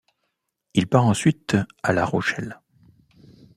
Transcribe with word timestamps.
Il 0.73 0.87
part 0.87 1.05
ensuite 1.05 1.55
à 1.83 1.93
La 1.93 2.05
Rochelle. 2.05 2.59